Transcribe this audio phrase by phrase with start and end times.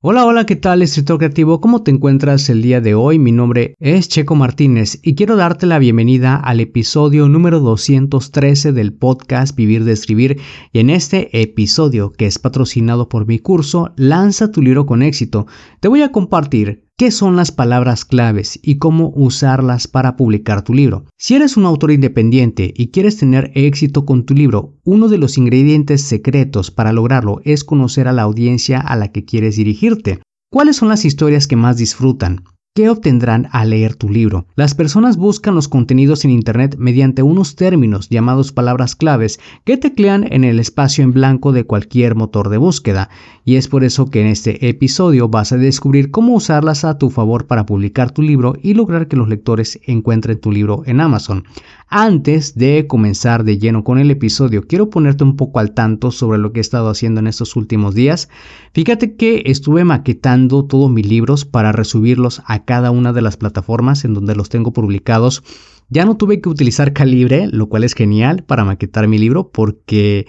[0.00, 1.60] Hola, hola, ¿qué tal, escritor creativo?
[1.60, 3.18] ¿Cómo te encuentras el día de hoy?
[3.18, 8.92] Mi nombre es Checo Martínez y quiero darte la bienvenida al episodio número 213 del
[8.92, 10.40] podcast Vivir de Escribir.
[10.72, 15.48] Y en este episodio, que es patrocinado por mi curso Lanza tu libro con éxito,
[15.80, 20.74] te voy a compartir qué son las palabras claves y cómo usarlas para publicar tu
[20.74, 21.04] libro.
[21.16, 25.38] Si eres un autor independiente y quieres tener éxito con tu libro, uno de los
[25.38, 30.20] ingredientes secretos para lograrlo es conocer a la audiencia a la que quieres dirigirte.
[30.50, 32.42] ¿Cuáles son las historias que más disfrutan?
[32.74, 34.46] ¿Qué obtendrán al leer tu libro?
[34.54, 40.32] Las personas buscan los contenidos en Internet mediante unos términos llamados palabras claves que teclean
[40.32, 43.10] en el espacio en blanco de cualquier motor de búsqueda,
[43.44, 47.10] y es por eso que en este episodio vas a descubrir cómo usarlas a tu
[47.10, 51.44] favor para publicar tu libro y lograr que los lectores encuentren tu libro en Amazon.
[51.90, 56.36] Antes de comenzar de lleno con el episodio, quiero ponerte un poco al tanto sobre
[56.36, 58.28] lo que he estado haciendo en estos últimos días.
[58.74, 64.04] Fíjate que estuve maquetando todos mis libros para resubirlos a cada una de las plataformas
[64.04, 65.42] en donde los tengo publicados.
[65.88, 70.26] Ya no tuve que utilizar Calibre, lo cual es genial para maquetar mi libro porque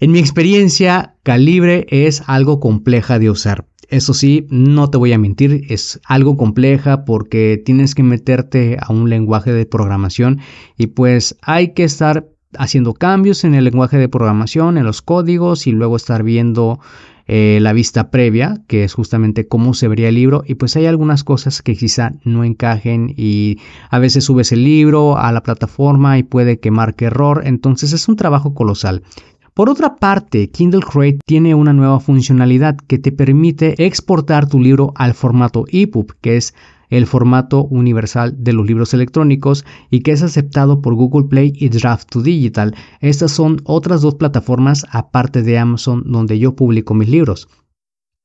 [0.00, 3.66] en mi experiencia Calibre es algo compleja de usar.
[3.88, 8.92] Eso sí, no te voy a mentir, es algo compleja porque tienes que meterte a
[8.92, 10.40] un lenguaje de programación
[10.76, 15.66] y pues hay que estar haciendo cambios en el lenguaje de programación, en los códigos
[15.66, 16.80] y luego estar viendo
[17.28, 20.86] eh, la vista previa, que es justamente cómo se vería el libro, y pues hay
[20.86, 23.58] algunas cosas que quizá no encajen y
[23.90, 28.08] a veces subes el libro a la plataforma y puede que marque error, entonces es
[28.08, 29.02] un trabajo colosal.
[29.56, 34.92] Por otra parte, Kindle Crate tiene una nueva funcionalidad que te permite exportar tu libro
[34.96, 36.54] al formato EPUB, que es
[36.90, 41.70] el formato universal de los libros electrónicos y que es aceptado por Google Play y
[41.70, 42.74] Draft 2 Digital.
[43.00, 47.48] Estas son otras dos plataformas aparte de Amazon donde yo publico mis libros.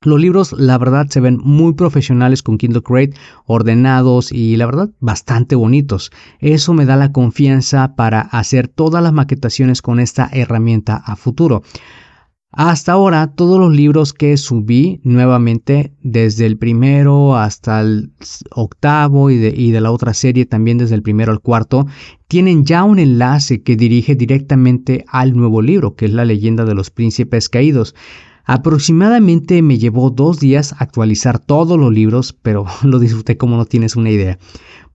[0.03, 3.13] Los libros, la verdad, se ven muy profesionales con Kindle Crate,
[3.45, 6.09] ordenados y la verdad, bastante bonitos.
[6.39, 11.61] Eso me da la confianza para hacer todas las maquetaciones con esta herramienta a futuro.
[12.51, 18.11] Hasta ahora, todos los libros que subí nuevamente, desde el primero hasta el
[18.49, 21.85] octavo y de, y de, la otra serie también desde el primero al cuarto,
[22.27, 26.73] tienen ya un enlace que dirige directamente al nuevo libro, que es la leyenda de
[26.73, 27.93] los príncipes caídos.
[28.45, 33.95] Aproximadamente me llevó dos días actualizar todos los libros, pero lo disfruté como no tienes
[33.95, 34.37] una idea.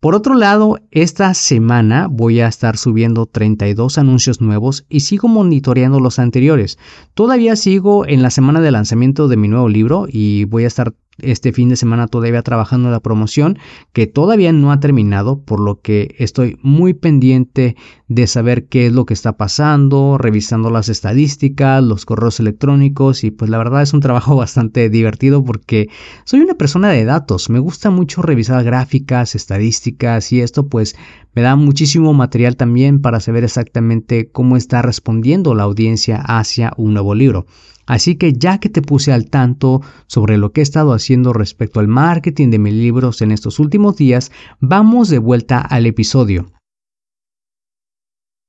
[0.00, 6.00] Por otro lado, esta semana voy a estar subiendo 32 anuncios nuevos y sigo monitoreando
[6.00, 6.78] los anteriores.
[7.14, 10.94] Todavía sigo en la semana de lanzamiento de mi nuevo libro y voy a estar
[11.18, 13.58] este fin de semana todavía trabajando en la promoción
[13.92, 17.76] que todavía no ha terminado, por lo que estoy muy pendiente
[18.08, 23.30] de saber qué es lo que está pasando, revisando las estadísticas, los correos electrónicos y
[23.30, 25.88] pues la verdad es un trabajo bastante divertido porque
[26.24, 30.96] soy una persona de datos, me gusta mucho revisar gráficas, estadísticas y esto pues
[31.34, 36.94] me da muchísimo material también para saber exactamente cómo está respondiendo la audiencia hacia un
[36.94, 37.46] nuevo libro.
[37.86, 41.80] Así que ya que te puse al tanto sobre lo que he estado haciendo respecto
[41.80, 46.46] al marketing de mis libros en estos últimos días, vamos de vuelta al episodio.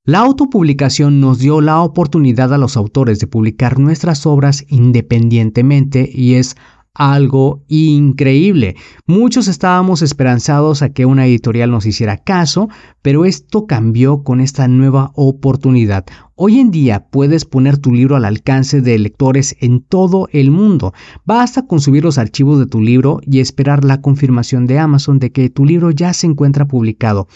[0.04, 6.36] La autopublicación nos dio la oportunidad a los autores de publicar nuestras obras independientemente y
[6.36, 6.56] es
[6.94, 8.76] algo increíble.
[9.06, 12.70] Muchos estábamos esperanzados a que una editorial nos hiciera caso,
[13.02, 16.06] pero esto cambió con esta nueva oportunidad.
[16.40, 20.94] Hoy en día puedes poner tu libro al alcance de lectores en todo el mundo.
[21.26, 25.32] Basta con subir los archivos de tu libro y esperar la confirmación de Amazon de
[25.32, 27.28] que tu libro ya se encuentra publicado.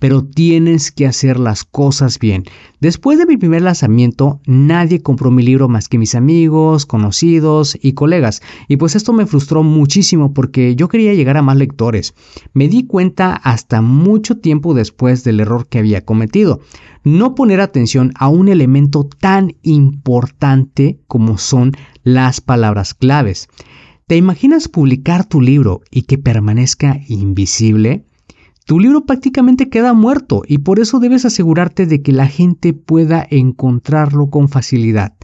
[0.00, 2.44] Pero tienes que hacer las cosas bien.
[2.80, 7.92] Después de mi primer lanzamiento, nadie compró mi libro más que mis amigos, conocidos y
[7.92, 8.40] colegas.
[8.68, 12.14] Y pues esto me frustró muchísimo porque yo quería llegar a más lectores.
[12.54, 16.62] Me di cuenta hasta mucho tiempo después del error que había cometido.
[17.04, 21.72] No poner atención a un elemento tan importante como son
[22.04, 23.48] las palabras claves.
[24.06, 28.04] ¿Te imaginas publicar tu libro y que permanezca invisible?
[28.64, 33.26] Tu libro prácticamente queda muerto y por eso debes asegurarte de que la gente pueda
[33.30, 35.14] encontrarlo con facilidad.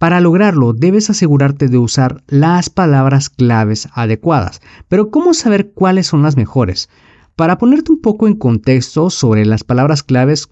[0.00, 4.62] Para lograrlo, debes asegurarte de usar las palabras claves adecuadas.
[4.88, 6.88] Pero ¿cómo saber cuáles son las mejores?
[7.36, 10.48] Para ponerte un poco en contexto sobre las palabras claves,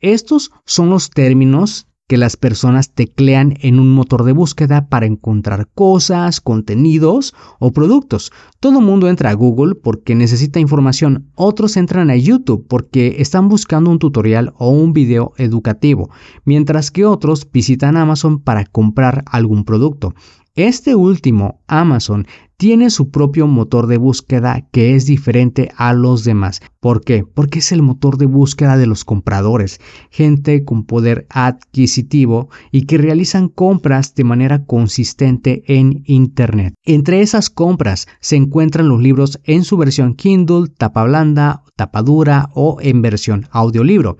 [0.00, 5.68] estos son los términos que las personas teclean en un motor de búsqueda para encontrar
[5.76, 8.32] cosas, contenidos o productos.
[8.58, 13.92] Todo mundo entra a Google porque necesita información, otros entran a YouTube porque están buscando
[13.92, 16.10] un tutorial o un video educativo,
[16.44, 20.12] mientras que otros visitan Amazon para comprar algún producto.
[20.56, 22.26] Este último, Amazon,
[22.56, 26.60] tiene su propio motor de búsqueda que es diferente a los demás.
[26.80, 27.24] ¿Por qué?
[27.24, 29.80] Porque es el motor de búsqueda de los compradores,
[30.10, 36.74] gente con poder adquisitivo y que realizan compras de manera consistente en Internet.
[36.84, 42.50] Entre esas compras se encuentran los libros en su versión Kindle, tapa blanda, tapa dura
[42.54, 44.18] o en versión audiolibro.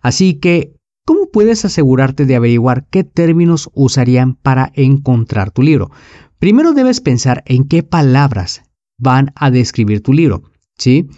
[0.00, 5.90] Así que ¿Cómo puedes asegurarte de averiguar qué términos usarían para encontrar tu libro?
[6.38, 8.62] Primero debes pensar en qué palabras
[8.98, 10.42] van a describir tu libro,
[10.78, 11.08] ¿sí?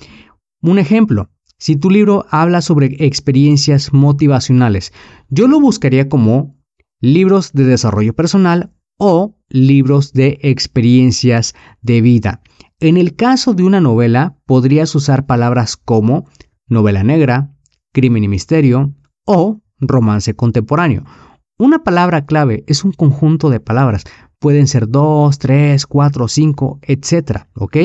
[0.63, 4.93] Un ejemplo, si tu libro habla sobre experiencias motivacionales,
[5.29, 6.57] yo lo buscaría como
[7.01, 12.41] libros de desarrollo personal o libros de experiencias de vida.
[12.81, 16.25] En el caso de una novela, podrías usar palabras como
[16.69, 17.55] novela negra,
[17.93, 18.95] crimen y misterio
[19.27, 21.05] o romance contemporáneo.
[21.57, 24.05] Una palabra clave es un conjunto de palabras.
[24.41, 27.47] Pueden ser dos, tres, cuatro, cinco, etc.
[27.55, 27.77] ¿Ok?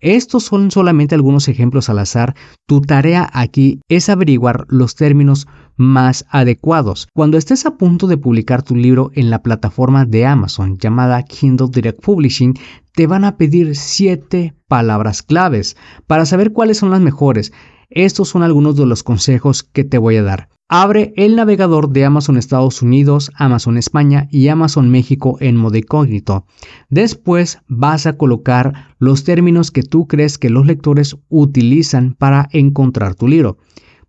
[0.00, 2.34] Estos son solamente algunos ejemplos al azar.
[2.66, 7.08] Tu tarea aquí es averiguar los términos más adecuados.
[7.14, 11.68] Cuando estés a punto de publicar tu libro en la plataforma de Amazon llamada Kindle
[11.70, 12.54] Direct Publishing,
[12.94, 15.76] te van a pedir siete palabras claves
[16.06, 17.52] para saber cuáles son las mejores.
[17.88, 20.48] Estos son algunos de los consejos que te voy a dar.
[20.72, 26.46] Abre el navegador de Amazon Estados Unidos, Amazon España y Amazon México en modo incógnito.
[26.88, 33.16] Después vas a colocar los términos que tú crees que los lectores utilizan para encontrar
[33.16, 33.58] tu libro.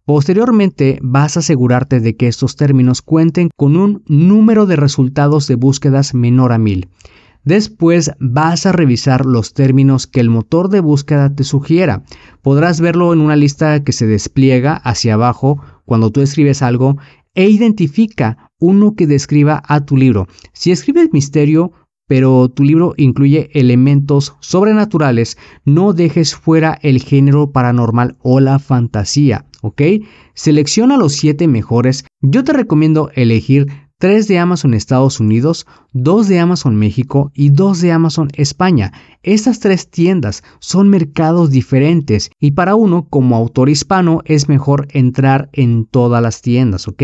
[0.06, 5.56] Posteriormente vas a asegurarte de que estos términos cuenten con un número de resultados de
[5.56, 6.90] búsquedas menor a 1000.
[7.44, 12.04] Después vas a revisar los términos que el motor de búsqueda te sugiera.
[12.42, 16.98] Podrás verlo en una lista que se despliega hacia abajo cuando tú escribes algo
[17.34, 20.28] e identifica uno que describa a tu libro.
[20.54, 21.72] Si escribes misterio,
[22.08, 29.46] pero tu libro incluye elementos sobrenaturales, no dejes fuera el género paranormal o la fantasía,
[29.62, 29.82] ¿ok?
[30.34, 32.06] Selecciona los siete mejores.
[32.22, 33.68] Yo te recomiendo elegir
[34.02, 38.92] 3 de Amazon Estados Unidos, 2 de Amazon México y 2 de Amazon España.
[39.22, 45.52] Estas tres tiendas son mercados diferentes y para uno como autor hispano es mejor entrar
[45.54, 47.04] en todas las tiendas, ¿ok?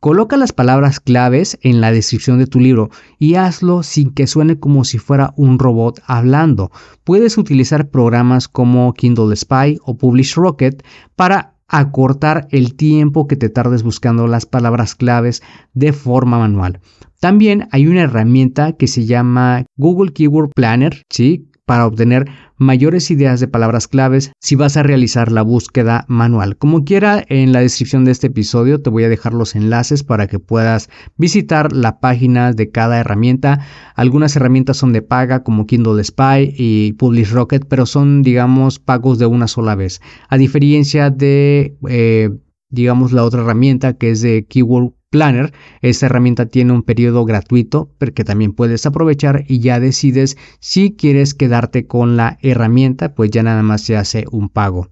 [0.00, 2.90] Coloca las palabras claves en la descripción de tu libro
[3.20, 6.72] y hazlo sin que suene como si fuera un robot hablando.
[7.04, 10.84] Puedes utilizar programas como Kindle Spy o Publish Rocket
[11.14, 16.80] para acortar el tiempo que te tardes buscando las palabras claves de forma manual.
[17.18, 21.48] También hay una herramienta que se llama Google Keyword Planner, ¿sí?
[21.66, 26.56] Para obtener mayores ideas de palabras claves si vas a realizar la búsqueda manual.
[26.56, 30.26] Como quiera, en la descripción de este episodio te voy a dejar los enlaces para
[30.26, 33.60] que puedas visitar la página de cada herramienta.
[33.94, 39.18] Algunas herramientas son de paga como Kindle Spy y Publish Rocket, pero son, digamos, pagos
[39.18, 40.00] de una sola vez.
[40.28, 42.30] A diferencia de, eh,
[42.70, 45.52] digamos, la otra herramienta que es de Keyword Planner.
[45.82, 51.34] Esta herramienta tiene un periodo gratuito que también puedes aprovechar y ya decides si quieres
[51.34, 54.88] quedarte con la herramienta, pues ya nada más se hace un pago.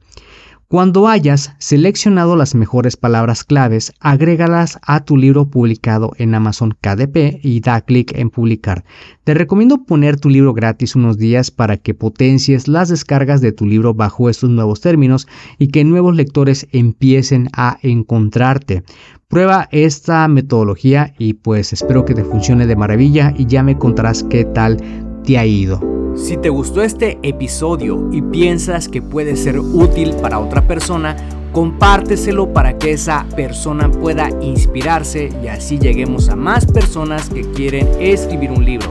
[0.68, 7.40] Cuando hayas seleccionado las mejores palabras claves, agrégalas a tu libro publicado en Amazon KDP
[7.42, 8.84] y da clic en publicar.
[9.24, 13.66] Te recomiendo poner tu libro gratis unos días para que potencies las descargas de tu
[13.66, 15.26] libro bajo estos nuevos términos
[15.58, 18.84] y que nuevos lectores empiecen a encontrarte.
[19.30, 24.24] Prueba esta metodología y pues espero que te funcione de maravilla y ya me contarás
[24.24, 24.76] qué tal
[25.22, 25.80] te ha ido.
[26.16, 31.16] Si te gustó este episodio y piensas que puede ser útil para otra persona,
[31.52, 37.86] compárteselo para que esa persona pueda inspirarse y así lleguemos a más personas que quieren
[38.00, 38.90] escribir un libro.